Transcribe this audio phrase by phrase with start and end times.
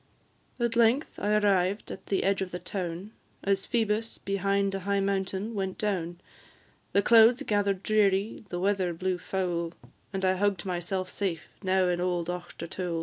[0.59, 3.11] At length I arrived at the edge of the town,
[3.43, 6.19] As Phoebus, behind a high mountain, went down;
[6.91, 9.73] The clouds gather'd dreary, and weather blew foul,
[10.11, 12.99] And I hugg'd myself safe now in old Auchtertool.